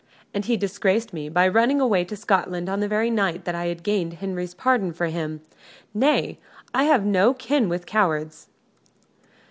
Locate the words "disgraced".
0.57-1.13